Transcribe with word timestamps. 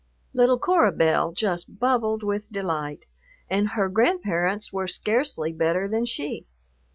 Little 0.33 0.57
Cora 0.57 0.91
Belle 0.91 1.31
just 1.31 1.77
bubbled 1.77 2.23
with 2.23 2.51
delight, 2.51 3.05
and 3.51 3.69
her 3.69 3.87
grandparents 3.87 4.73
were 4.73 4.87
scarcely 4.87 5.53
better 5.53 5.87
than 5.87 6.05
she. 6.05 6.47